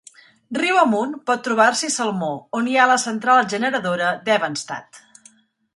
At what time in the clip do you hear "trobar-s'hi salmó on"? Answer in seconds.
1.47-2.71